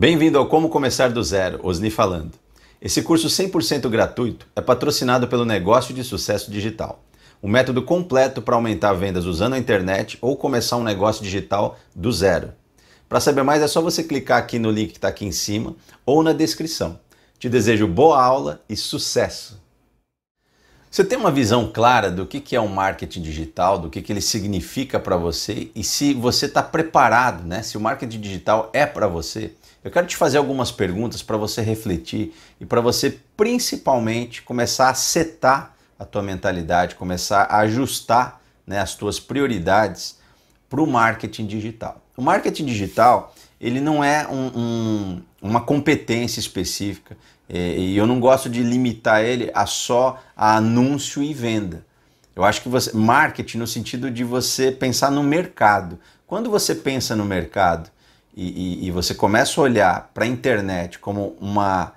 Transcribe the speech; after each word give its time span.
Bem-vindo 0.00 0.38
ao 0.38 0.46
Como 0.46 0.68
Começar 0.68 1.10
do 1.10 1.20
Zero, 1.24 1.58
Osni 1.60 1.90
falando. 1.90 2.30
Esse 2.80 3.02
curso 3.02 3.26
100% 3.26 3.88
gratuito 3.88 4.46
é 4.54 4.60
patrocinado 4.60 5.26
pelo 5.26 5.44
Negócio 5.44 5.92
de 5.92 6.04
Sucesso 6.04 6.52
Digital, 6.52 7.02
um 7.42 7.48
método 7.48 7.82
completo 7.82 8.40
para 8.40 8.54
aumentar 8.54 8.92
vendas 8.92 9.24
usando 9.24 9.54
a 9.54 9.58
internet 9.58 10.16
ou 10.20 10.36
começar 10.36 10.76
um 10.76 10.84
negócio 10.84 11.24
digital 11.24 11.76
do 11.96 12.12
zero. 12.12 12.52
Para 13.08 13.18
saber 13.18 13.42
mais 13.42 13.60
é 13.60 13.66
só 13.66 13.82
você 13.82 14.04
clicar 14.04 14.38
aqui 14.38 14.56
no 14.56 14.70
link 14.70 14.90
que 14.90 14.98
está 14.98 15.08
aqui 15.08 15.26
em 15.26 15.32
cima 15.32 15.74
ou 16.06 16.22
na 16.22 16.32
descrição. 16.32 17.00
Te 17.36 17.48
desejo 17.48 17.88
boa 17.88 18.22
aula 18.22 18.62
e 18.68 18.76
sucesso! 18.76 19.60
Você 20.88 21.04
tem 21.04 21.18
uma 21.18 21.32
visão 21.32 21.72
clara 21.72 22.08
do 22.08 22.24
que 22.24 22.54
é 22.54 22.60
um 22.60 22.68
marketing 22.68 23.20
digital, 23.20 23.76
do 23.76 23.90
que 23.90 24.12
ele 24.12 24.20
significa 24.20 25.00
para 25.00 25.16
você 25.16 25.72
e 25.74 25.82
se 25.82 26.14
você 26.14 26.46
está 26.46 26.62
preparado, 26.62 27.44
né? 27.44 27.62
se 27.62 27.76
o 27.76 27.80
marketing 27.80 28.20
digital 28.20 28.70
é 28.72 28.86
para 28.86 29.08
você? 29.08 29.54
Eu 29.82 29.90
quero 29.90 30.06
te 30.06 30.16
fazer 30.16 30.38
algumas 30.38 30.72
perguntas 30.72 31.22
para 31.22 31.36
você 31.36 31.62
refletir 31.62 32.34
e 32.60 32.66
para 32.66 32.80
você 32.80 33.18
principalmente 33.36 34.42
começar 34.42 34.90
a 34.90 34.94
setar 34.94 35.74
a 35.98 36.04
tua 36.04 36.22
mentalidade, 36.22 36.96
começar 36.96 37.42
a 37.44 37.58
ajustar 37.58 38.40
né, 38.66 38.80
as 38.80 38.94
tuas 38.94 39.20
prioridades 39.20 40.18
para 40.68 40.82
o 40.82 40.86
marketing 40.86 41.46
digital. 41.46 42.02
O 42.16 42.22
marketing 42.22 42.64
digital 42.64 43.34
ele 43.60 43.80
não 43.80 44.02
é 44.02 44.26
um, 44.28 44.46
um, 44.54 45.22
uma 45.42 45.60
competência 45.60 46.38
específica 46.40 47.16
e 47.48 47.96
eu 47.96 48.06
não 48.06 48.20
gosto 48.20 48.48
de 48.48 48.62
limitar 48.62 49.24
ele 49.24 49.50
a 49.54 49.64
só 49.64 50.22
a 50.36 50.56
anúncio 50.56 51.22
e 51.22 51.32
venda. 51.32 51.84
Eu 52.36 52.44
acho 52.44 52.62
que 52.62 52.68
você 52.68 52.94
marketing 52.94 53.58
no 53.58 53.66
sentido 53.66 54.10
de 54.10 54.22
você 54.22 54.70
pensar 54.70 55.10
no 55.10 55.22
mercado. 55.22 55.98
Quando 56.26 56.50
você 56.50 56.74
pensa 56.74 57.16
no 57.16 57.24
mercado 57.24 57.90
e, 58.38 58.84
e, 58.84 58.86
e 58.86 58.90
você 58.92 59.14
começa 59.14 59.60
a 59.60 59.64
olhar 59.64 60.10
para 60.14 60.24
a 60.24 60.28
internet 60.28 61.00
como 61.00 61.36
uma, 61.40 61.92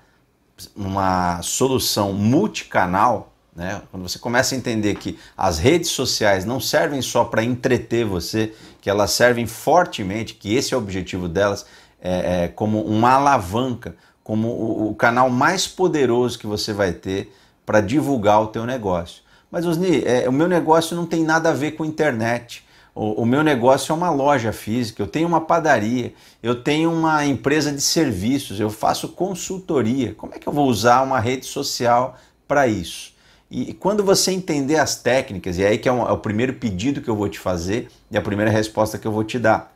uma 0.76 1.40
solução 1.44 2.14
multicanal, 2.14 3.32
né? 3.56 3.80
quando 3.92 4.10
você 4.10 4.18
começa 4.18 4.56
a 4.56 4.58
entender 4.58 4.96
que 4.96 5.20
as 5.38 5.60
redes 5.60 5.92
sociais 5.92 6.44
não 6.44 6.60
servem 6.60 7.00
só 7.00 7.24
para 7.26 7.44
entreter 7.44 8.06
você, 8.06 8.56
que 8.82 8.90
elas 8.90 9.12
servem 9.12 9.46
fortemente, 9.46 10.34
que 10.34 10.56
esse 10.56 10.74
é 10.74 10.78
o 10.78 10.80
objetivo 10.80 11.28
delas, 11.30 11.64
é, 12.02 12.46
é 12.46 12.48
como 12.48 12.82
uma 12.82 13.12
alavanca, 13.12 13.96
como 14.24 14.48
o, 14.48 14.90
o, 14.90 14.96
canal 14.96 15.30
mais 15.30 15.68
poderoso 15.68 16.40
que 16.40 16.48
você 16.48 16.74
vai 16.74 16.92
ter 16.92 17.32
para 17.64 17.82
divulgar 17.82 18.42
o 18.42 18.48
teu 18.48 18.66
negócio. 18.66 19.22
Mas, 19.52 19.64
Osni, 19.68 20.04
é, 20.04 20.28
o 20.28 20.32
meu 20.32 20.48
negócio 20.48 20.96
não 20.96 21.06
tem 21.06 21.24
nada 21.24 21.50
a 21.52 21.54
ver 21.54 21.74
com 21.74 21.86
internet. 21.86 22.66
O, 22.94 23.22
o, 23.22 23.26
meu 23.26 23.42
negócio 23.42 23.94
é 23.94 23.96
uma 23.96 24.10
loja 24.10 24.52
física, 24.52 25.02
eu 25.02 25.08
tenho 25.08 25.28
uma 25.28 25.40
padaria, 25.40 26.14
eu 26.44 26.62
tenho 26.62 26.92
uma 26.92 27.26
empresa 27.26 27.72
de 27.72 27.82
serviços, 27.82 28.60
eu 28.60 28.70
faço 28.70 29.10
consultoria. 29.10 30.14
Como 30.16 30.34
é 30.36 30.40
que 30.40 30.48
eu 30.48 30.52
vou 30.52 30.68
usar 30.68 31.02
uma 31.02 31.20
rede 31.20 31.46
social 31.46 32.18
para 32.48 32.68
isso? 32.68 33.14
E 33.50 33.74
quando 33.74 34.04
você 34.04 34.32
entender 34.32 34.78
as 34.78 34.96
técnicas, 34.96 35.58
e 35.58 35.66
aí 35.66 35.78
que 35.78 35.88
é, 35.88 35.92
um, 35.92 36.08
é 36.08 36.12
o 36.12 36.18
primeiro 36.18 36.54
pedido 36.54 37.02
que 37.02 37.10
eu 37.10 37.16
vou 37.16 37.28
te 37.28 37.38
fazer 37.38 37.90
e 38.10 38.18
a 38.18 38.22
primeira 38.22 38.50
resposta 38.50 38.98
que 38.98 39.06
eu 39.06 39.12
vou 39.12 39.24
te 39.24 39.38
dar, 39.38 39.76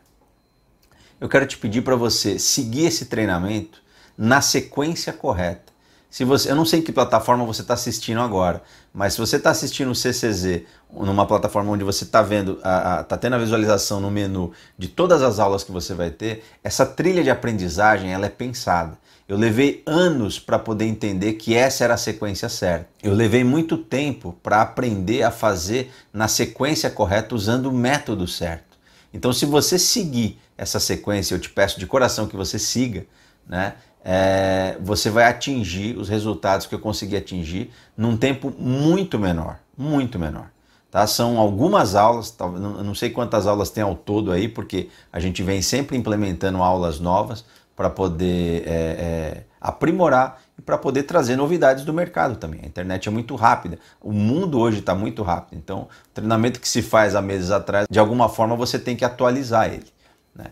eu 1.20 1.28
quero 1.28 1.46
te 1.46 1.58
pedir 1.58 1.82
para 1.82 1.96
você 1.96 2.40
seguir 2.40 2.86
esse 2.86 3.06
treinamento 3.06 3.82
na 4.18 4.42
sequência 4.42 5.12
correta. 5.12 5.75
Se 6.16 6.24
você, 6.24 6.50
eu 6.50 6.56
não 6.56 6.64
sei 6.64 6.80
em 6.80 6.82
que 6.82 6.94
plataforma 6.94 7.44
você 7.44 7.62
está 7.62 7.74
assistindo 7.74 8.22
agora, 8.22 8.64
mas 8.94 9.12
se 9.12 9.20
você 9.20 9.36
está 9.36 9.50
assistindo 9.50 9.92
o 9.92 9.94
CCZ 9.94 10.62
numa 10.90 11.26
plataforma 11.26 11.70
onde 11.70 11.84
você 11.84 12.06
está 12.06 12.22
vendo, 12.22 12.54
está 12.54 13.18
tendo 13.20 13.36
a 13.36 13.38
visualização 13.38 14.00
no 14.00 14.10
menu 14.10 14.54
de 14.78 14.88
todas 14.88 15.22
as 15.22 15.40
aulas 15.40 15.62
que 15.62 15.74
você 15.74 15.94
vai 15.94 16.10
ter, 16.10 16.42
essa 16.64 16.86
trilha 16.86 17.22
de 17.22 17.30
aprendizagem 17.30 18.14
ela 18.14 18.28
é 18.28 18.30
pensada. 18.30 18.98
Eu 19.28 19.36
levei 19.36 19.84
anos 19.86 20.40
para 20.40 20.58
poder 20.58 20.86
entender 20.86 21.34
que 21.34 21.54
essa 21.54 21.84
era 21.84 21.96
a 21.96 21.98
sequência 21.98 22.48
certa. 22.48 22.88
Eu 23.04 23.14
levei 23.14 23.44
muito 23.44 23.78
tempo 23.78 24.40
para 24.42 24.62
aprender 24.62 25.22
a 25.22 25.32
fazer 25.32 25.92
na 26.14 26.30
sequência 26.30 26.90
correta 26.90 27.36
usando 27.36 27.66
o 27.66 27.74
método 27.74 28.26
certo. 28.26 28.78
Então, 29.14 29.34
se 29.34 29.46
você 29.46 29.78
seguir 29.78 30.40
essa 30.58 30.80
sequência, 30.80 31.36
eu 31.36 31.40
te 31.40 31.50
peço 31.50 31.78
de 31.78 31.86
coração 31.86 32.26
que 32.26 32.38
você 32.38 32.58
siga, 32.58 33.06
né? 33.46 33.74
É, 34.08 34.78
você 34.80 35.10
vai 35.10 35.24
atingir 35.24 35.98
os 35.98 36.08
resultados 36.08 36.68
que 36.68 36.76
eu 36.76 36.80
consegui 36.80 37.18
atingir 37.18 37.72
num 37.98 38.16
tempo 38.16 38.54
muito 38.56 39.18
menor, 39.18 39.58
muito 39.76 40.20
menor. 40.20 40.52
Tá? 40.92 41.08
São 41.08 41.40
algumas 41.40 41.96
aulas, 41.96 42.34
não 42.40 42.94
sei 42.94 43.10
quantas 43.10 43.48
aulas 43.48 43.72
tem 43.72 43.84
ao 43.84 43.96
todo 43.96 44.32
aí, 44.32 44.48
porque 44.48 44.90
a 45.12 45.20
gente 45.20 45.42
vem 45.42 45.60
sempre 45.60 45.98
implementando 45.98 46.62
aulas 46.62 47.00
novas 47.00 47.44
para 47.76 47.90
poder 47.90 48.64
é, 48.68 48.72
é, 48.72 49.44
aprimorar 49.60 50.40
e 50.58 50.62
para 50.62 50.78
poder 50.78 51.04
trazer 51.04 51.36
novidades 51.36 51.84
do 51.84 51.92
mercado 51.92 52.38
também. 52.38 52.62
A 52.64 52.68
internet 52.68 53.10
é 53.10 53.12
muito 53.12 53.36
rápida, 53.36 53.80
o 54.00 54.14
mundo 54.14 54.60
hoje 54.60 54.80
está 54.80 54.94
muito 54.94 55.24
rápido, 55.24 55.58
então 55.58 55.82
o 55.82 56.14
treinamento 56.14 56.60
que 56.60 56.70
se 56.70 56.84
faz 56.84 57.16
há 57.16 57.22
meses 57.22 57.50
atrás, 57.50 57.88
de 57.90 58.00
alguma 58.00 58.30
forma 58.30 58.56
você 58.56 58.78
tem 58.78 58.96
que 58.96 59.04
atualizar 59.04 59.74
ele. 59.74 59.88
Né? 60.34 60.46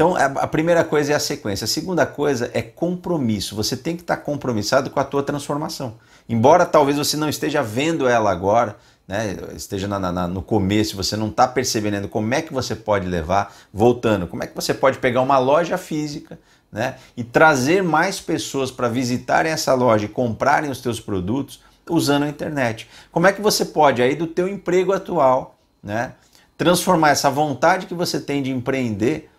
Então, 0.00 0.16
a 0.16 0.46
primeira 0.46 0.82
coisa 0.82 1.12
é 1.12 1.14
a 1.14 1.20
sequência. 1.20 1.66
A 1.66 1.68
segunda 1.68 2.06
coisa 2.06 2.50
é 2.54 2.62
compromisso. 2.62 3.54
Você 3.54 3.76
tem 3.76 3.94
que 3.94 4.00
estar 4.00 4.16
compromissado 4.16 4.88
com 4.88 4.98
a 4.98 5.04
tua 5.04 5.22
transformação. 5.22 5.96
Embora 6.26 6.64
talvez 6.64 6.96
você 6.96 7.18
não 7.18 7.28
esteja 7.28 7.62
vendo 7.62 8.08
ela 8.08 8.30
agora, 8.30 8.78
né, 9.06 9.36
esteja 9.54 9.86
na, 9.86 9.98
na, 9.98 10.26
no 10.26 10.40
começo, 10.40 10.96
você 10.96 11.18
não 11.18 11.28
está 11.28 11.46
percebendo 11.46 12.08
como 12.08 12.32
é 12.32 12.40
que 12.40 12.50
você 12.50 12.74
pode 12.74 13.06
levar, 13.06 13.54
voltando, 13.70 14.26
como 14.26 14.42
é 14.42 14.46
que 14.46 14.54
você 14.54 14.72
pode 14.72 14.96
pegar 14.96 15.20
uma 15.20 15.36
loja 15.36 15.76
física 15.76 16.38
né, 16.72 16.94
e 17.14 17.22
trazer 17.22 17.82
mais 17.82 18.18
pessoas 18.18 18.70
para 18.70 18.88
visitarem 18.88 19.52
essa 19.52 19.74
loja 19.74 20.06
e 20.06 20.08
comprarem 20.08 20.70
os 20.70 20.80
teus 20.80 20.98
produtos 20.98 21.60
usando 21.86 22.22
a 22.22 22.28
internet. 22.30 22.88
Como 23.12 23.26
é 23.26 23.34
que 23.34 23.42
você 23.42 23.66
pode 23.66 24.00
aí 24.00 24.14
do 24.14 24.26
teu 24.26 24.48
emprego 24.48 24.94
atual, 24.94 25.58
né, 25.82 26.14
transformar 26.56 27.10
essa 27.10 27.28
vontade 27.28 27.84
que 27.84 27.92
você 27.92 28.18
tem 28.18 28.42
de 28.42 28.50
empreender 28.50 29.29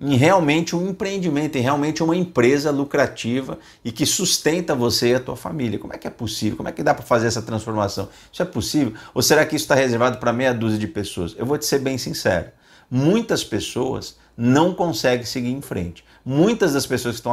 em 0.00 0.16
realmente 0.16 0.76
um 0.76 0.90
empreendimento, 0.90 1.56
em 1.56 1.62
realmente 1.62 2.02
uma 2.02 2.14
empresa 2.14 2.70
lucrativa 2.70 3.58
e 3.84 3.90
que 3.90 4.04
sustenta 4.04 4.74
você 4.74 5.10
e 5.10 5.14
a 5.14 5.20
tua 5.20 5.36
família. 5.36 5.78
Como 5.78 5.92
é 5.92 5.98
que 5.98 6.06
é 6.06 6.10
possível? 6.10 6.56
Como 6.56 6.68
é 6.68 6.72
que 6.72 6.82
dá 6.82 6.92
para 6.92 7.04
fazer 7.04 7.26
essa 7.26 7.40
transformação? 7.40 8.08
Isso 8.30 8.42
é 8.42 8.44
possível? 8.44 8.92
Ou 9.14 9.22
será 9.22 9.46
que 9.46 9.56
isso 9.56 9.64
está 9.64 9.74
reservado 9.74 10.18
para 10.18 10.32
meia 10.32 10.52
dúzia 10.52 10.78
de 10.78 10.86
pessoas? 10.86 11.34
Eu 11.38 11.46
vou 11.46 11.56
te 11.56 11.64
ser 11.64 11.78
bem 11.78 11.96
sincero. 11.96 12.50
Muitas 12.90 13.42
pessoas 13.42 14.16
não 14.36 14.74
conseguem 14.74 15.24
seguir 15.24 15.50
em 15.50 15.62
frente. 15.62 16.04
Muitas 16.24 16.74
das 16.74 16.86
pessoas 16.86 17.14
que 17.14 17.20
estão 17.20 17.32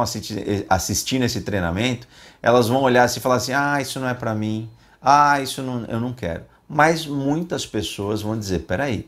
assistindo 0.68 1.22
esse 1.22 1.42
treinamento, 1.42 2.08
elas 2.40 2.68
vão 2.68 2.82
olhar 2.82 3.04
assim 3.04 3.18
e 3.18 3.22
falar 3.22 3.36
assim: 3.36 3.52
ah, 3.52 3.80
isso 3.80 4.00
não 4.00 4.08
é 4.08 4.14
para 4.14 4.34
mim, 4.34 4.70
ah, 5.02 5.40
isso 5.40 5.62
não, 5.62 5.84
eu 5.84 6.00
não 6.00 6.12
quero. 6.12 6.44
Mas 6.68 7.06
muitas 7.06 7.66
pessoas 7.66 8.22
vão 8.22 8.38
dizer: 8.38 8.60
peraí, 8.60 9.06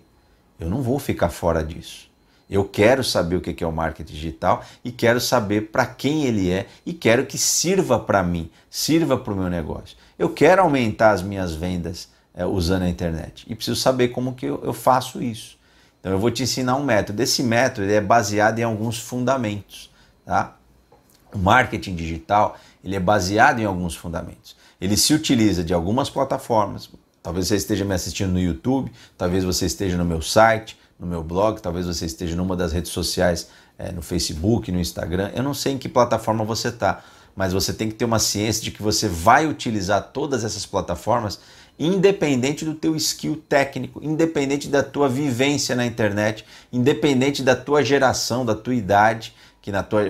eu 0.61 0.69
não 0.69 0.83
vou 0.83 0.99
ficar 0.99 1.31
fora 1.31 1.65
disso. 1.65 2.11
Eu 2.49 2.65
quero 2.65 3.03
saber 3.03 3.37
o 3.37 3.41
que 3.41 3.63
é 3.63 3.67
o 3.67 3.73
marketing 3.73 4.13
digital 4.13 4.65
e 4.85 4.93
quero 4.93 5.21
saber 5.21 5.73
para 5.73 5.85
quem 5.85 6.25
ele 6.25 6.51
é 6.51 6.67
e 6.85 6.93
quero 6.93 7.27
que 7.27 7.37
sirva 7.37 7.99
para 7.99 8.23
mim, 8.23 8.51
sirva 8.71 9.19
para 9.19 9.33
o 9.33 9.37
meu 9.37 9.51
negócio. 9.51 9.97
Eu 10.17 10.31
quero 10.31 10.63
aumentar 10.63 11.11
as 11.11 11.23
minhas 11.23 11.55
vendas 11.55 12.09
é, 12.35 12.47
usando 12.47 12.83
a 12.83 12.89
internet 12.89 13.45
e 13.49 13.55
preciso 13.55 13.81
saber 13.81 14.09
como 14.09 14.35
que 14.35 14.47
eu, 14.47 14.61
eu, 14.63 14.73
faço 14.73 15.21
isso. 15.21 15.59
Então 15.99 16.13
eu 16.13 16.19
vou 16.19 16.31
te 16.31 16.45
ensinar 16.45 16.77
um 16.77 16.85
método. 16.85 17.21
Esse 17.21 17.43
método 17.43 17.91
é 17.91 18.01
baseado 18.01 18.61
em 18.61 18.63
alguns 18.63 18.99
fundamentos. 18.99 19.91
Tá? 20.25 20.57
O 21.35 21.39
marketing 21.39 21.97
digital 21.97 22.57
ele 22.85 22.95
é 22.95 23.01
baseado 23.01 23.59
em 23.59 23.65
alguns 23.65 23.97
fundamentos. 23.97 24.57
Ele 24.81 24.97
se 24.97 25.13
utiliza 25.13 25.65
de 25.65 25.75
algumas 25.75 26.09
plataformas. 26.09 26.89
Talvez 27.21 27.49
você 27.49 27.57
esteja 27.57 27.85
me 27.85 27.93
assistindo 27.93 28.31
no 28.31 28.39
YouTube, 28.39 28.93
talvez 29.19 29.43
você 29.43 29.67
esteja 29.67 29.97
no 29.97 30.05
meu 30.05 30.23
site, 30.23 30.79
no 30.99 31.07
meu 31.07 31.23
blog, 31.23 31.61
talvez 31.61 31.87
você 31.87 32.07
esteja 32.07 32.35
numa 32.37 32.57
das 32.57 32.73
redes 32.73 32.91
sociais, 32.91 33.49
é, 33.79 33.93
no 33.93 34.03
Facebook, 34.03 34.73
no 34.73 34.81
Instagram. 34.81 35.31
Eu 35.35 35.43
não 35.43 35.55
sei 35.55 35.75
em 35.75 35.79
que 35.79 35.89
plataforma 35.89 36.45
você 36.45 36.69
está, 36.69 37.03
mas 37.35 37.53
você 37.53 37.73
tem 37.73 37.89
que 37.89 37.95
ter 37.95 38.05
uma 38.05 38.19
ciência 38.19 38.63
de 38.63 38.71
que 38.71 38.83
você 38.83 39.09
vai 39.09 39.47
utilizar 39.47 40.11
todas 40.13 40.45
essas 40.45 40.65
plataformas 40.65 41.39
independente 41.79 42.65
do 42.65 42.75
teu 42.75 42.97
skill 42.97 43.43
técnico, 43.49 44.01
independente 44.03 44.69
da 44.69 44.83
tua 44.83 45.09
vivência 45.09 45.77
na 45.77 45.85
internet, 45.85 46.45
independente 46.73 47.43
da 47.43 47.55
tua 47.55 47.85
geração, 47.85 48.47
da 48.47 48.55
tua 48.55 48.75
idade, 48.75 49.35
que 49.61 49.71
na 49.71 49.83
tua, 49.83 50.03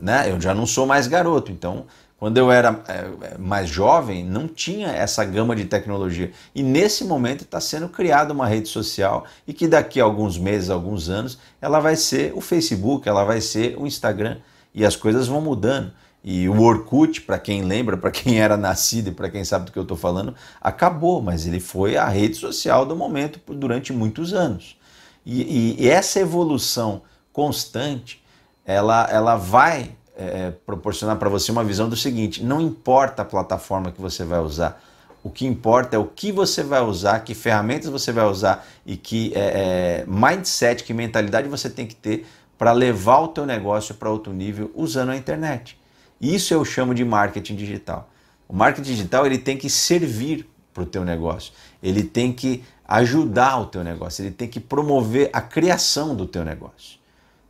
né, 0.00 0.30
eu 0.30 0.40
já 0.40 0.54
não 0.54 0.66
sou 0.66 0.86
mais 0.86 1.08
garoto, 1.08 1.50
então 1.50 1.86
quando 2.18 2.36
eu 2.36 2.50
era 2.50 2.82
é, 2.88 3.34
é, 3.34 3.38
mais 3.38 3.70
jovem, 3.70 4.24
não 4.24 4.48
tinha 4.48 4.88
essa 4.88 5.24
gama 5.24 5.54
de 5.54 5.66
tecnologia. 5.66 6.32
E 6.52 6.64
nesse 6.64 7.04
momento 7.04 7.44
está 7.44 7.60
sendo 7.60 7.88
criada 7.88 8.34
uma 8.34 8.46
rede 8.46 8.68
social 8.68 9.24
e 9.46 9.52
que 9.52 9.68
daqui 9.68 10.00
a 10.00 10.04
alguns 10.04 10.36
meses, 10.36 10.68
alguns 10.68 11.08
anos, 11.08 11.38
ela 11.60 11.78
vai 11.78 11.94
ser 11.94 12.32
o 12.34 12.40
Facebook, 12.40 13.08
ela 13.08 13.22
vai 13.22 13.40
ser 13.40 13.78
o 13.78 13.86
Instagram. 13.86 14.38
E 14.74 14.84
as 14.84 14.96
coisas 14.96 15.28
vão 15.28 15.40
mudando. 15.40 15.92
E 16.24 16.48
o 16.48 16.60
Orkut, 16.60 17.20
para 17.20 17.38
quem 17.38 17.62
lembra, 17.62 17.96
para 17.96 18.10
quem 18.10 18.40
era 18.40 18.56
nascido 18.56 19.10
e 19.10 19.12
para 19.12 19.30
quem 19.30 19.44
sabe 19.44 19.66
do 19.66 19.72
que 19.72 19.78
eu 19.78 19.82
estou 19.82 19.96
falando, 19.96 20.34
acabou, 20.60 21.22
mas 21.22 21.46
ele 21.46 21.60
foi 21.60 21.96
a 21.96 22.08
rede 22.08 22.34
social 22.34 22.84
do 22.84 22.96
momento 22.96 23.40
durante 23.54 23.92
muitos 23.92 24.34
anos. 24.34 24.76
E, 25.24 25.42
e, 25.42 25.84
e 25.84 25.88
essa 25.88 26.18
evolução 26.18 27.02
constante, 27.32 28.20
ela, 28.66 29.08
ela 29.08 29.36
vai 29.36 29.96
é, 30.18 30.50
proporcionar 30.66 31.16
para 31.16 31.28
você 31.28 31.52
uma 31.52 31.64
visão 31.64 31.88
do 31.88 31.96
seguinte: 31.96 32.42
não 32.42 32.60
importa 32.60 33.22
a 33.22 33.24
plataforma 33.24 33.92
que 33.92 34.00
você 34.00 34.24
vai 34.24 34.40
usar, 34.40 34.82
o 35.22 35.30
que 35.30 35.46
importa 35.46 35.96
é 35.96 35.98
o 35.98 36.04
que 36.04 36.32
você 36.32 36.62
vai 36.62 36.80
usar, 36.82 37.20
que 37.20 37.34
ferramentas 37.34 37.88
você 37.88 38.12
vai 38.12 38.26
usar 38.26 38.66
e 38.84 38.96
que 38.96 39.32
é, 39.34 39.40
é, 39.40 40.04
mindset, 40.06 40.84
que 40.84 40.92
mentalidade 40.92 41.48
você 41.48 41.70
tem 41.70 41.86
que 41.86 41.94
ter 41.94 42.26
para 42.56 42.72
levar 42.72 43.20
o 43.20 43.28
teu 43.28 43.46
negócio 43.46 43.94
para 43.94 44.10
outro 44.10 44.32
nível 44.32 44.70
usando 44.74 45.10
a 45.10 45.16
internet. 45.16 45.78
Isso 46.20 46.52
eu 46.52 46.64
chamo 46.64 46.94
de 46.94 47.04
marketing 47.04 47.54
digital. 47.54 48.10
O 48.48 48.54
marketing 48.54 48.90
digital 48.90 49.26
ele 49.26 49.38
tem 49.38 49.56
que 49.56 49.70
servir 49.70 50.48
para 50.74 50.82
o 50.82 50.86
teu 50.86 51.04
negócio, 51.04 51.52
ele 51.82 52.02
tem 52.02 52.32
que 52.32 52.64
ajudar 52.86 53.60
o 53.60 53.66
teu 53.66 53.84
negócio, 53.84 54.22
ele 54.22 54.30
tem 54.30 54.48
que 54.48 54.58
promover 54.58 55.28
a 55.32 55.40
criação 55.40 56.14
do 56.14 56.26
teu 56.26 56.44
negócio. 56.44 56.97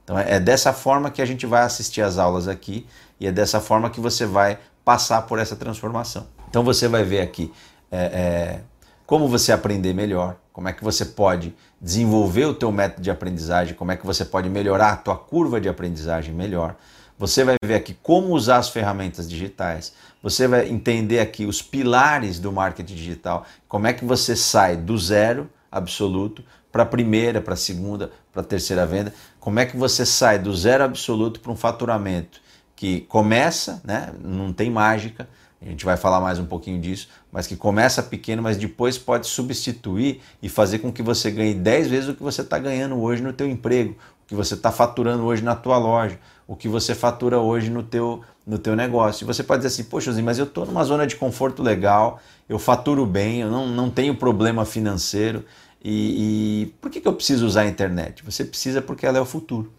Então 0.09 0.19
é, 0.19 0.37
é 0.37 0.41
dessa 0.41 0.73
forma 0.73 1.11
que 1.11 1.21
a 1.21 1.27
gente 1.27 1.45
vai 1.45 1.61
assistir 1.61 2.01
as 2.01 2.17
aulas 2.17 2.49
aqui 2.49 2.87
e 3.21 3.27
é 3.27 3.33
dessa 3.33 3.61
forma 3.61 3.91
que 3.91 4.01
você 4.01 4.25
vai 4.25 4.59
passar 4.83 5.21
por 5.23 5.39
essa 5.39 5.55
transformação. 5.55 6.27
Então 6.49 6.65
você 6.65 6.89
vai 6.89 7.05
ver 7.05 7.21
aqui 7.21 7.53
é, 7.93 7.99
é, 7.99 8.61
como 9.05 9.29
você 9.29 9.53
aprender 9.53 9.93
melhor, 9.93 10.37
como 10.51 10.67
é 10.67 10.73
que 10.73 10.83
você 10.83 11.05
pode 11.05 11.55
desenvolver 11.79 12.47
o 12.47 12.55
teu 12.55 12.73
método 12.73 13.03
de 13.03 13.11
aprendizagem, 13.11 13.75
como 13.75 13.93
é 13.93 13.97
que 13.99 14.07
você 14.07 14.25
pode 14.25 14.49
melhorar 14.49 14.93
a 14.93 14.97
tua 14.97 15.15
curva 15.15 15.61
de 15.61 15.69
aprendizagem 15.69 16.33
melhor. 16.33 16.75
Você 17.19 17.45
vai 17.45 17.57
ver 17.63 17.75
aqui 17.75 17.93
como 18.03 18.29
usar 18.29 18.57
as 18.57 18.71
ferramentas 18.71 19.29
digitais. 19.29 19.93
Você 20.23 20.49
vai 20.49 20.71
entender 20.71 21.21
aqui 21.21 21.45
os 21.45 21.61
pilares 21.61 22.39
do 22.39 22.51
marketing 22.51 22.95
digital, 22.95 23.45
como 23.69 23.87
é 23.87 23.93
que 23.93 24.07
você 24.07 24.35
sai 24.35 24.75
do 24.75 24.97
zero 24.97 25.51
absoluto 25.71 26.43
para 26.73 26.83
a 26.83 26.87
primeira, 26.87 27.41
para 27.41 27.55
a 27.55 27.57
segunda, 27.57 28.11
para 28.33 28.43
a 28.43 28.45
terceira 28.45 28.87
venda, 28.87 29.13
como 29.49 29.61
é 29.61 29.65
que 29.65 29.79
você 29.79 30.05
sai 30.05 30.39
do 30.39 30.55
zero 30.55 30.85
absoluto 30.85 31.41
para 31.41 31.51
um 31.51 31.57
faturamento 31.57 32.39
que 32.77 33.01
começa, 33.09 33.81
né, 33.83 34.13
não 34.23 34.53
tem 34.53 34.71
mágica, 34.71 35.27
a 35.59 35.65
gente 35.65 35.87
vai 35.87 35.97
falar 35.97 36.21
mais 36.21 36.39
um 36.39 36.45
pouquinho 36.45 36.79
disso, 36.79 37.09
mas 37.33 37.47
que 37.47 37.57
começa 37.57 38.03
pequeno, 38.03 38.43
mas 38.43 38.59
depois 38.59 38.99
pode 38.99 39.27
substituir 39.27 40.21
e 40.43 40.51
fazer 40.51 40.81
com 40.81 40.93
que 40.93 41.03
você 41.03 41.31
ganhe 41.31 41.55
10 41.55 41.89
vezes 41.89 42.11
o 42.11 42.15
que 42.15 42.23
você 42.23 42.43
está 42.43 42.59
ganhando 42.59 43.01
hoje 43.01 43.23
no 43.23 43.33
teu 43.33 43.49
emprego, 43.49 43.93
o 43.93 44.29
que 44.29 44.35
você 44.35 44.53
está 44.53 44.71
faturando 44.71 45.25
hoje 45.25 45.43
na 45.43 45.57
tua 45.57 45.79
loja, 45.79 46.19
o 46.47 46.55
que 46.55 46.69
você 46.69 46.95
fatura 46.95 47.39
hoje 47.39 47.71
no 47.71 47.83
teu, 47.83 48.21
no 48.47 48.59
teu 48.59 48.77
negócio. 48.77 49.25
E 49.25 49.27
você 49.27 49.43
pode 49.43 49.63
dizer 49.63 49.69
assim, 49.81 49.89
poxa, 49.89 50.13
mas 50.23 50.39
eu 50.39 50.45
estou 50.45 50.67
numa 50.67 50.85
zona 50.85 51.07
de 51.07 51.17
conforto 51.17 51.63
legal, 51.63 52.21
eu 52.47 52.59
faturo 52.59 53.07
bem, 53.07 53.41
eu 53.41 53.51
não, 53.51 53.67
não 53.67 53.89
tenho 53.89 54.15
problema 54.15 54.67
financeiro, 54.67 55.43
e, 55.83 56.63
e 56.63 56.67
por 56.81 56.91
que, 56.91 57.01
que 57.01 57.09
eu 57.09 57.15
preciso 57.15 57.47
usar 57.47 57.63
a 57.63 57.67
internet? 57.69 58.25
Você 58.25 58.45
precisa 58.45 58.83
porque 58.83 59.07
ela 59.07 59.19
é 59.19 59.21
o 59.21 59.27
futuro. 59.27 59.73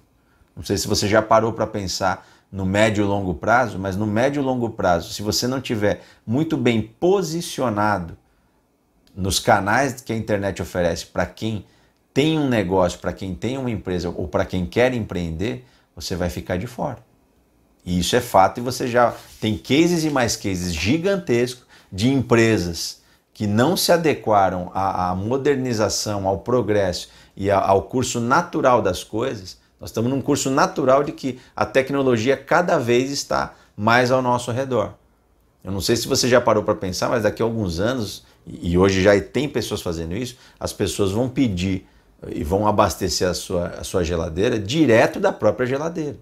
Não 0.55 0.63
sei 0.63 0.77
se 0.77 0.87
você 0.87 1.07
já 1.07 1.21
parou 1.21 1.53
para 1.53 1.67
pensar 1.67 2.27
no 2.51 2.65
médio 2.65 3.03
e 3.03 3.07
longo 3.07 3.33
prazo, 3.33 3.77
mas 3.77 3.95
no 3.95 4.07
médio 4.07 4.41
e 4.41 4.43
longo 4.43 4.69
prazo, 4.71 5.13
se 5.13 5.21
você 5.21 5.47
não 5.47 5.61
tiver 5.61 6.01
muito 6.25 6.57
bem 6.57 6.81
posicionado 6.81 8.17
nos 9.15 9.39
canais 9.39 10.01
que 10.01 10.13
a 10.13 10.15
internet 10.15 10.61
oferece 10.61 11.05
para 11.05 11.25
quem 11.25 11.65
tem 12.13 12.39
um 12.39 12.47
negócio, 12.47 12.99
para 12.99 13.13
quem 13.13 13.35
tem 13.35 13.57
uma 13.57 13.69
empresa 13.69 14.09
ou 14.09 14.27
para 14.27 14.45
quem 14.45 14.65
quer 14.65 14.93
empreender, 14.93 15.65
você 15.95 16.15
vai 16.15 16.29
ficar 16.29 16.57
de 16.57 16.65
fora. 16.65 17.03
E 17.85 17.99
isso 17.99 18.15
é 18.15 18.21
fato 18.21 18.59
e 18.59 18.61
você 18.61 18.87
já 18.87 19.15
tem 19.39 19.57
cases 19.57 20.03
e 20.03 20.09
mais 20.09 20.35
cases 20.35 20.73
gigantescos 20.73 21.65
de 21.91 22.09
empresas 22.09 23.01
que 23.39 23.47
não 23.47 23.77
se 23.77 23.89
adequaram 23.89 24.69
à, 24.73 25.15
modernização, 25.15 26.27
ao 26.27 26.39
progresso 26.39 27.07
e 27.37 27.49
ao 27.49 27.83
curso 27.83 28.19
natural 28.19 28.81
das 28.81 29.01
coisas 29.01 29.57
nós 29.79 29.91
estamos 29.91 30.09
num 30.09 30.21
curso 30.21 30.49
natural 30.49 31.05
de 31.05 31.13
que 31.13 31.39
a 31.55 31.65
tecnologia 31.65 32.35
cada 32.35 32.77
vez 32.77 33.09
está 33.09 33.53
mais 33.77 34.11
ao 34.11 34.21
nosso 34.21 34.51
redor. 34.51 34.93
Eu 35.63 35.71
não 35.71 35.79
sei 35.79 35.95
se 35.95 36.05
você 36.05 36.27
já 36.27 36.41
parou 36.41 36.63
para 36.63 36.75
pensar, 36.75 37.07
mas 37.07 37.23
daqui 37.23 37.41
a 37.41 37.45
alguns 37.45 37.79
anos, 37.79 38.25
e 38.45 38.77
hoje 38.77 39.01
já 39.01 39.17
tem 39.21 39.47
pessoas 39.47 39.81
fazendo 39.81 40.17
isso, 40.17 40.35
as 40.59 40.73
pessoas 40.73 41.11
vão 41.11 41.29
pedir 41.29 41.87
e 42.27 42.43
vão 42.43 42.67
abastecer 42.67 43.29
a 43.29 43.33
sua, 43.33 43.67
a 43.67 43.85
sua 43.85 44.03
geladeira 44.03 44.59
direto 44.59 45.17
da 45.17 45.31
própria 45.31 45.65
geladeira. 45.65 46.17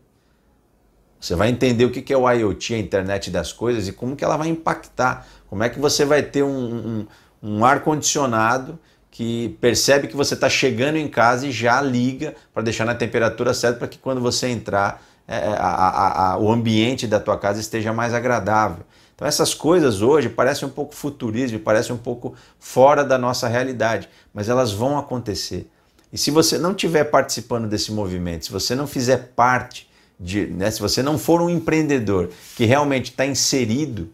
Você 1.20 1.36
vai 1.36 1.50
entender 1.50 1.86
o 1.86 1.92
que 1.92 2.14
é 2.14 2.18
o 2.18 2.30
IoT, 2.30 2.76
a 2.76 2.78
internet 2.78 3.32
das 3.32 3.52
coisas, 3.52 3.88
e 3.88 3.92
como 3.92 4.16
que 4.16 4.24
ela 4.24 4.38
vai 4.38 4.48
impactar. 4.48 5.28
Como 5.50 5.64
é 5.64 5.70
que 5.70 5.80
você 5.80 6.06
vai 6.06 6.22
ter 6.22 6.44
um, 6.44 6.50
um, 6.52 7.08
um 7.42 7.66
ar-condicionado 7.66 8.78
que 9.10 9.58
percebe 9.60 10.08
que 10.08 10.16
você 10.16 10.36
está 10.36 10.48
chegando 10.48 10.96
em 10.98 11.08
casa 11.08 11.48
e 11.48 11.52
já 11.52 11.82
liga 11.82 12.36
para 12.54 12.62
deixar 12.62 12.86
na 12.86 12.94
temperatura 12.94 13.54
certa 13.54 13.80
para 13.80 13.88
que 13.88 13.98
quando 13.98 14.22
você 14.22 14.48
entrar 14.48 15.02
é, 15.28 15.36
é, 15.36 15.48
a, 15.58 15.68
a, 15.68 16.34
a, 16.34 16.38
o 16.38 16.52
ambiente 16.52 17.08
da 17.08 17.20
tua 17.20 17.38
casa 17.38 17.60
esteja 17.60 17.92
mais 17.92 18.14
agradável. 18.14 18.86
Então 19.16 19.28
essas 19.28 19.54
coisas 19.56 20.02
hoje 20.04 20.30
parecem 20.30 20.68
um 20.68 20.72
pouco 20.72 20.94
futurismo, 20.94 21.60
parecem 21.60 21.96
um 21.96 21.98
pouco 21.98 22.36
fora 22.60 23.04
da 23.04 23.18
nossa 23.18 23.48
realidade, 23.48 24.08
mas 24.32 24.48
elas 24.48 24.72
vão 24.72 24.98
acontecer. 24.98 25.68
E 26.14 26.18
se 26.18 26.30
você 26.30 26.58
não 26.58 26.72
estiver 26.72 27.06
participando 27.06 27.68
desse 27.68 27.92
movimento, 27.92 28.46
se 28.46 28.52
você 28.52 28.76
não 28.76 28.86
fizer 28.86 29.32
parte 29.36 29.90
de, 30.20 30.48
né, 30.48 30.72
se 30.72 30.80
você 30.80 31.04
não 31.04 31.18
for 31.18 31.42
um 31.42 31.50
empreendedor 31.50 32.30
que 32.56 32.66
realmente 32.66 33.12
está 33.12 33.26
inserido 33.26 34.10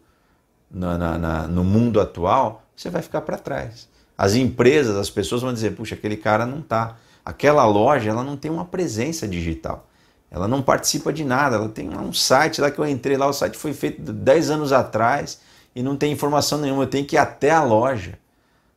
na, 0.69 1.17
na, 1.17 1.47
no 1.47 1.63
mundo 1.63 2.01
atual, 2.01 2.63
você 2.75 2.89
vai 2.89 3.01
ficar 3.01 3.21
para 3.21 3.37
trás. 3.37 3.87
As 4.17 4.35
empresas, 4.35 4.95
as 4.95 5.09
pessoas 5.09 5.41
vão 5.41 5.53
dizer, 5.53 5.75
puxa, 5.75 5.95
aquele 5.95 6.17
cara 6.17 6.45
não 6.45 6.59
está. 6.59 6.97
Aquela 7.23 7.65
loja, 7.65 8.09
ela 8.09 8.23
não 8.23 8.35
tem 8.35 8.51
uma 8.51 8.65
presença 8.65 9.27
digital. 9.27 9.87
Ela 10.29 10.47
não 10.47 10.61
participa 10.61 11.13
de 11.13 11.23
nada. 11.23 11.55
Ela 11.55 11.69
tem 11.69 11.89
um 11.89 12.11
site 12.11 12.59
lá 12.59 12.69
que 12.69 12.79
eu 12.79 12.87
entrei 12.87 13.15
lá, 13.17 13.27
o 13.27 13.33
site 13.33 13.57
foi 13.57 13.73
feito 13.73 14.01
10 14.11 14.49
anos 14.49 14.73
atrás 14.73 15.39
e 15.75 15.81
não 15.81 15.95
tem 15.95 16.11
informação 16.11 16.59
nenhuma. 16.59 16.83
Eu 16.83 16.87
tenho 16.87 17.05
que 17.05 17.15
ir 17.15 17.19
até 17.19 17.51
a 17.51 17.63
loja. 17.63 18.17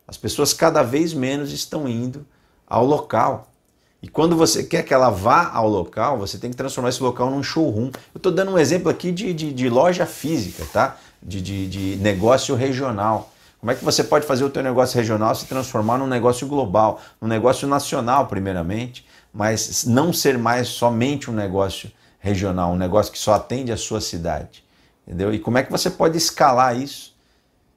As 0.06 0.16
pessoas 0.16 0.52
cada 0.52 0.82
vez 0.82 1.12
menos 1.12 1.52
estão 1.52 1.88
indo 1.88 2.24
ao 2.66 2.84
local. 2.84 3.50
E 4.02 4.08
quando 4.08 4.36
você 4.36 4.62
quer 4.62 4.82
que 4.82 4.92
ela 4.92 5.10
vá 5.10 5.50
ao 5.52 5.68
local, 5.68 6.18
você 6.18 6.38
tem 6.38 6.50
que 6.50 6.56
transformar 6.56 6.90
esse 6.90 7.02
local 7.02 7.30
num 7.30 7.42
showroom. 7.42 7.90
Eu 8.14 8.18
estou 8.18 8.30
dando 8.30 8.52
um 8.52 8.58
exemplo 8.58 8.90
aqui 8.90 9.10
de, 9.10 9.32
de, 9.32 9.52
de 9.52 9.68
loja 9.68 10.04
física, 10.04 10.64
tá? 10.72 10.96
De, 11.22 11.40
de, 11.40 11.66
de 11.66 11.96
negócio 11.96 12.54
regional. 12.54 13.32
Como 13.58 13.72
é 13.72 13.74
que 13.74 13.84
você 13.84 14.04
pode 14.04 14.26
fazer 14.26 14.44
o 14.44 14.50
teu 14.50 14.62
negócio 14.62 14.96
regional 14.96 15.34
se 15.34 15.46
transformar 15.46 15.98
num 15.98 16.06
negócio 16.06 16.46
global, 16.46 17.00
num 17.20 17.26
negócio 17.26 17.66
nacional 17.66 18.26
primeiramente, 18.26 19.04
mas 19.32 19.84
não 19.84 20.12
ser 20.12 20.38
mais 20.38 20.68
somente 20.68 21.30
um 21.30 21.34
negócio 21.34 21.90
regional, 22.20 22.72
um 22.72 22.76
negócio 22.76 23.10
que 23.12 23.18
só 23.18 23.34
atende 23.34 23.72
a 23.72 23.76
sua 23.76 24.00
cidade, 24.00 24.62
entendeu? 25.06 25.32
E 25.32 25.38
como 25.38 25.58
é 25.58 25.62
que 25.62 25.70
você 25.72 25.90
pode 25.90 26.18
escalar 26.18 26.78
isso? 26.78 27.15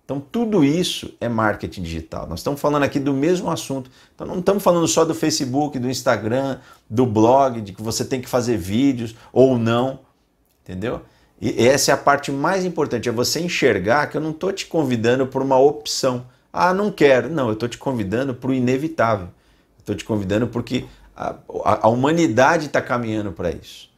Então 0.10 0.20
tudo 0.20 0.66
isso 0.66 1.13
é 1.22 1.30
marketing 1.30 1.84
digital. 1.84 2.25
Nós 2.25 2.39
estamos 2.39 2.60
falando 2.60 2.82
aqui 2.82 3.00
do 3.00 3.13
mesmo 3.13 3.51
assunto. 3.51 3.92
Então 4.16 4.25
não 4.25 4.39
estamos 4.39 4.63
falando 4.63 4.88
só 4.88 5.06
do 5.06 5.13
Facebook, 5.13 5.78
do 5.78 5.88
Instagram, 5.88 6.58
do 6.89 7.06
blog, 7.06 7.62
de 7.62 7.74
que 7.74 7.84
você 7.84 8.04
tem 8.04 8.20
que 8.20 8.28
fazer 8.28 8.58
vídeos 8.58 9.16
ou 9.32 9.60
não, 9.60 10.00
entendeu? 10.63 11.04
E 11.39 11.63
essa 11.63 11.92
é 11.92 11.94
a 11.94 11.98
parte 11.98 12.32
mais 12.32 12.66
importante, 12.66 13.08
é 13.08 13.12
você 13.12 13.39
enxergar 13.39 14.08
que 14.08 14.18
eu 14.18 14.22
não 14.22 14.32
estou 14.32 14.51
te 14.51 14.66
convidando 14.66 15.28
por 15.28 15.44
uma 15.44 15.60
opção. 15.60 16.25
Ah, 16.51 16.74
não 16.74 16.92
quero. 16.92 17.30
Não, 17.30 17.46
eu 17.46 17.54
estou 17.54 17.70
te 17.70 17.78
convidando 17.78 18.34
para 18.34 18.50
o 18.50 18.54
inevitável. 18.56 19.28
Estou 19.78 19.94
te 19.94 20.04
convidando 20.04 20.48
porque 20.48 20.86
a, 21.16 21.36
a, 21.63 21.86
a 21.86 21.88
humanidade 21.88 22.66
está 22.66 22.82
caminhando 22.82 23.32
para 23.32 23.51
isso. 23.51 23.88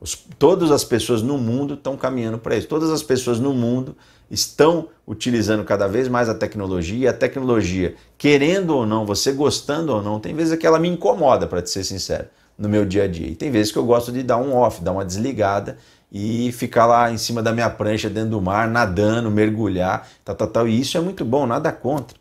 Os, 0.00 0.14
todas 0.38 0.70
as 0.70 0.82
pessoas 0.82 1.20
no 1.20 1.36
mundo 1.36 1.74
estão 1.74 1.96
caminhando 1.96 2.38
para 2.38 2.56
isso. 2.56 2.66
Todas 2.66 2.90
as 2.90 3.02
pessoas 3.02 3.38
no 3.38 3.52
mundo 3.52 3.94
estão 4.30 4.88
utilizando 5.06 5.62
cada 5.64 5.86
vez 5.86 6.08
mais 6.08 6.28
a 6.28 6.34
tecnologia. 6.34 6.98
E 6.98 7.08
a 7.08 7.12
tecnologia, 7.12 7.94
querendo 8.16 8.70
ou 8.70 8.86
não, 8.86 9.04
você 9.04 9.32
gostando 9.32 9.92
ou 9.92 10.02
não, 10.02 10.18
tem 10.18 10.34
vezes 10.34 10.58
que 10.58 10.66
ela 10.66 10.78
me 10.78 10.88
incomoda, 10.88 11.46
para 11.46 11.60
te 11.60 11.68
ser 11.68 11.84
sincero, 11.84 12.28
no 12.56 12.68
meu 12.68 12.86
dia 12.86 13.04
a 13.04 13.08
dia. 13.08 13.26
E 13.26 13.34
tem 13.34 13.50
vezes 13.50 13.70
que 13.70 13.78
eu 13.78 13.84
gosto 13.84 14.10
de 14.10 14.22
dar 14.22 14.38
um 14.38 14.54
off, 14.54 14.82
dar 14.82 14.92
uma 14.92 15.04
desligada 15.04 15.76
e 16.10 16.50
ficar 16.52 16.86
lá 16.86 17.10
em 17.10 17.18
cima 17.18 17.42
da 17.42 17.52
minha 17.52 17.68
prancha 17.70 18.08
dentro 18.08 18.30
do 18.30 18.40
mar, 18.40 18.68
nadando, 18.68 19.30
mergulhar, 19.30 20.08
tal, 20.24 20.34
tal, 20.34 20.48
tal. 20.48 20.68
E 20.68 20.80
isso 20.80 20.96
é 20.96 21.00
muito 21.00 21.24
bom, 21.24 21.46
nada 21.46 21.70
contra. 21.70 22.19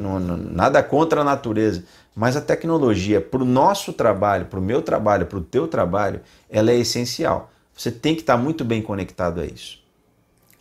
Nada 0.00 0.82
contra 0.82 1.20
a 1.20 1.24
natureza. 1.24 1.84
Mas 2.14 2.36
a 2.36 2.40
tecnologia, 2.40 3.20
para 3.20 3.42
o 3.42 3.44
nosso 3.44 3.92
trabalho, 3.92 4.46
para 4.46 4.58
o 4.58 4.62
meu 4.62 4.82
trabalho, 4.82 5.26
para 5.26 5.38
o 5.38 5.42
teu 5.42 5.66
trabalho, 5.66 6.20
ela 6.48 6.70
é 6.70 6.76
essencial. 6.76 7.50
Você 7.76 7.90
tem 7.90 8.14
que 8.14 8.20
estar 8.20 8.36
muito 8.36 8.64
bem 8.64 8.80
conectado 8.80 9.40
a 9.40 9.44
isso. 9.44 9.82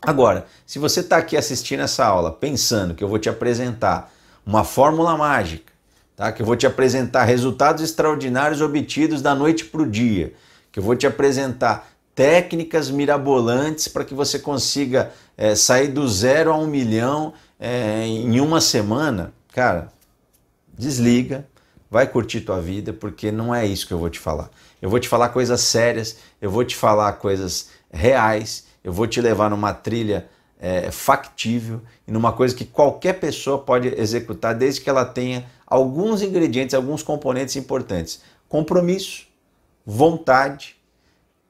Agora, 0.02 0.46
se 0.66 0.80
você 0.80 1.00
está 1.00 1.18
aqui 1.18 1.38
assistindo 1.38 1.82
essa 1.82 2.06
aula 2.06 2.32
pensando 2.32 2.94
que 2.94 3.04
eu 3.04 3.08
vou 3.08 3.20
te 3.20 3.30
apresentar 3.30 4.12
uma 4.46 4.64
fórmula 4.64 5.16
mágica, 5.16 5.72
tá? 6.16 6.32
que 6.32 6.42
eu 6.42 6.46
vou 6.46 6.56
te 6.56 6.68
apresentar 6.68 7.24
resultados 7.24 7.84
extraordinários 7.84 8.62
obtidos 8.62 9.22
da 9.22 9.34
noite 9.34 9.64
para 9.64 9.82
o 9.82 9.90
dia, 9.90 10.34
que 10.72 10.80
eu 10.80 10.84
vou 10.84 10.96
te 10.96 11.08
apresentar 11.08 11.88
técnicas 12.16 12.90
mirabolantes 12.90 13.88
para 13.88 14.04
que 14.04 14.14
você 14.14 14.38
consiga 14.38 15.12
é, 15.38 15.56
sair 15.56 15.88
do 15.88 16.08
zero 16.08 16.52
a 16.52 16.58
um 16.58 16.68
milhão 16.68 17.34
é, 17.66 18.06
em 18.06 18.42
uma 18.42 18.60
semana, 18.60 19.34
cara, 19.54 19.88
desliga, 20.78 21.48
vai 21.90 22.06
curtir 22.06 22.42
tua 22.42 22.60
vida, 22.60 22.92
porque 22.92 23.32
não 23.32 23.56
é 23.56 23.66
isso 23.66 23.88
que 23.88 23.94
eu 23.94 23.98
vou 23.98 24.10
te 24.10 24.20
falar. 24.20 24.50
Eu 24.82 24.90
vou 24.90 25.00
te 25.00 25.08
falar 25.08 25.30
coisas 25.30 25.62
sérias, 25.62 26.18
eu 26.42 26.52
vou 26.52 26.66
te 26.66 26.76
falar 26.76 27.14
coisas 27.14 27.70
reais, 27.90 28.66
eu 28.84 28.92
vou 28.92 29.08
te 29.08 29.22
levar 29.22 29.50
numa 29.50 29.74
trilha 29.74 30.28
é, 30.60 30.92
factível 30.92 31.82
e 32.06 32.12
numa 32.12 32.34
coisa 32.34 32.54
que 32.54 32.66
qualquer 32.66 33.14
pessoa 33.14 33.58
pode 33.58 33.88
executar 33.98 34.54
desde 34.54 34.82
que 34.82 34.90
ela 34.90 35.06
tenha 35.06 35.46
alguns 35.66 36.22
ingredientes, 36.22 36.76
alguns 36.76 37.02
componentes 37.02 37.56
importantes: 37.56 38.22
compromisso, 38.50 39.26
vontade 39.86 40.76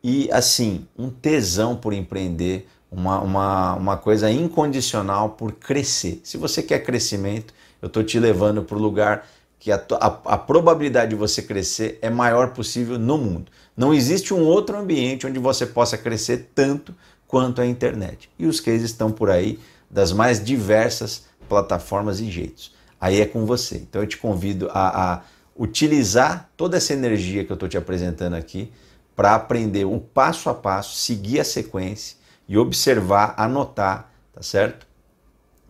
e, 0.03 0.32
assim, 0.32 0.88
um 0.96 1.10
tesão 1.10 1.75
por 1.75 1.91
empreender, 1.91 2.67
uma, 2.95 3.19
uma, 3.21 3.73
uma 3.75 3.97
coisa 3.97 4.29
incondicional 4.29 5.31
por 5.31 5.51
crescer. 5.53 6.21
Se 6.23 6.38
você 6.38 6.62
quer 6.62 6.79
crescimento, 6.79 7.53
eu 7.81 7.88
estou 7.88 8.03
te 8.03 8.19
levando 8.19 8.63
para 8.63 8.77
o 8.77 8.81
lugar 8.81 9.27
que 9.59 9.71
a, 9.71 9.75
a, 9.75 10.07
a, 10.25 10.38
probabilidade 10.38 11.12
de 11.12 11.15
você 11.15 11.41
crescer 11.41 11.97
é 12.01 12.09
maior 12.09 12.50
possível 12.50 13.00
no 13.00 13.17
mundo. 13.17 13.51
Não 13.75 13.93
existe 13.93 14.33
um 14.33 14.41
outro 14.41 14.77
ambiente 14.77 15.25
onde 15.25 15.39
você 15.39 15.65
possa 15.65 15.97
crescer 15.97 16.50
tanto 16.53 16.93
quanto 17.27 17.62
a 17.62 17.65
internet. 17.65 18.29
E 18.38 18.45
os 18.45 18.59
cases 18.59 18.83
estão 18.83 19.12
por 19.12 19.29
aí 19.29 19.59
das 19.89 20.12
mais 20.12 20.43
diversas 20.43 21.23
plataformas 21.50 22.19
e 22.19 22.29
jeitos. 22.29 22.73
Aí 23.00 23.21
é 23.21 23.25
com 23.25 23.45
você. 23.45 23.77
Então 23.77 24.01
eu 24.01 24.07
te 24.07 24.17
convido 24.17 24.69
a, 24.71 25.13
a 25.13 25.21
utilizar 25.57 26.50
toda 26.55 26.77
essa 26.77 26.93
energia 26.93 27.43
que 27.43 27.51
eu 27.51 27.55
estou 27.55 27.69
te 27.69 27.77
apresentando 27.77 28.35
aqui 28.35 28.71
para 29.15 29.33
aprender 29.35 29.85
um 29.85 30.00
passo 30.00 30.50
a 30.50 30.53
passo, 30.53 30.95
seguir 30.95 31.39
a 31.39 31.43
sequência 31.43 32.17
e 32.53 32.57
observar, 32.60 33.33
anotar, 33.36 34.12
tá 34.31 34.43
certo? 34.43 34.86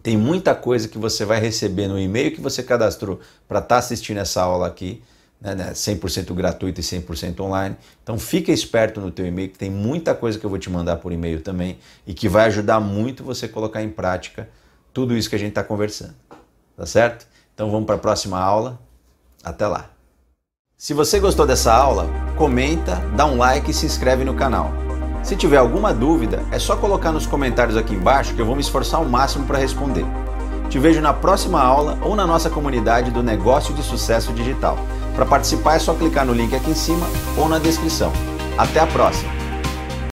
Tem 0.04 0.18
muita 0.18 0.54
coisa 0.54 0.90
que 0.90 0.98
você 0.98 1.24
vai 1.24 1.40
receber 1.40 1.88
no 1.88 1.98
e-mail 1.98 2.34
que 2.34 2.42
você 2.42 2.62
cadastrou 2.62 3.22
para 3.48 3.60
estar 3.60 3.76
tá 3.76 3.78
assistindo 3.78 4.18
essa 4.18 4.42
aula 4.42 4.68
aqui, 4.68 5.02
né, 5.40 5.72
100% 5.72 6.30
né, 6.30 6.36
gratuito 6.36 6.82
e 6.82 6.84
100% 6.84 7.40
online. 7.40 7.78
Então 8.04 8.20
fica 8.20 8.52
esperto 8.52 9.00
no 9.00 9.12
teu 9.12 9.26
e-mail 9.26 9.48
que 9.48 9.58
tem 9.58 9.70
muita 9.70 10.14
coisa 10.14 10.38
que 10.38 10.46
eu 10.46 10.50
vou 10.50 10.60
te 10.60 10.70
mandar 10.70 10.98
por 10.98 11.14
e-mail 11.14 11.40
também 11.40 11.80
e 12.06 12.14
que 12.14 12.28
vai 12.28 12.48
ajudar 12.48 12.82
muito 12.82 13.24
você 13.24 13.48
colocar 13.48 13.82
em 13.82 13.90
prática 13.90 14.50
tudo 14.94 15.16
isso 15.16 15.30
que 15.30 15.38
a 15.38 15.40
gente 15.40 15.52
está 15.52 15.64
conversando. 15.64 16.16
Tá 16.76 16.86
certo? 16.86 17.26
Então 17.54 17.72
vamos 17.72 17.86
para 17.86 17.96
a 17.96 18.00
próxima 18.00 18.38
aula. 18.38 18.78
Até 19.42 19.66
lá. 19.68 19.90
Se 20.76 20.94
você 20.94 21.18
gostou 21.18 21.48
dessa 21.48 21.74
aula, 21.74 22.10
comenta, 22.38 22.98
dá 23.16 23.26
um 23.26 23.38
like 23.38 23.72
e 23.72 23.74
se 23.74 23.86
inscreve 23.86 24.26
no 24.26 24.36
canal. 24.36 24.83
Se 25.24 25.38
tiver 25.38 25.56
alguma 25.56 25.94
dúvida, 25.94 26.44
é 26.52 26.60
só 26.60 26.76
colocar 26.76 27.14
nos 27.14 27.26
comentários 27.26 27.78
aqui 27.78 27.96
embaixo 27.96 28.34
que 28.34 28.42
eu 28.42 28.46
vou 28.46 28.56
me 28.56 28.62
esforçar 28.62 29.00
ao 29.00 29.06
máximo 29.06 29.46
para 29.46 29.58
responder. 29.58 30.06
Te 30.70 30.78
vejo 30.78 31.00
na 31.00 31.14
próxima 31.14 31.62
aula 31.62 31.98
ou 32.02 32.14
na 32.14 32.28
nossa 32.28 32.50
comunidade 32.50 33.10
do 33.10 33.24
Negócio 33.24 33.74
de 33.74 33.82
Sucesso 33.82 34.34
Digital. 34.34 34.78
Para 35.16 35.26
participar 35.26 35.76
é 35.76 35.80
só 35.80 35.94
clicar 35.94 36.26
no 36.26 36.34
link 36.34 36.54
aqui 36.54 36.72
em 36.72 36.76
cima 36.76 37.08
ou 37.38 37.48
na 37.48 37.58
descrição. 37.58 38.12
Até 38.58 38.82
a 38.82 38.88
próxima! 38.88 39.43